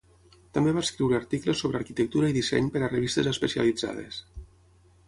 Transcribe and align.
També 0.57 0.71
va 0.77 0.81
escriure 0.85 1.17
articles 1.17 1.61
sobre 1.65 1.79
arquitectura 1.81 2.33
i 2.33 2.37
disseny 2.39 2.73
per 2.77 2.83
a 2.83 2.91
revistes 2.95 3.31
especialitzades. 3.35 4.23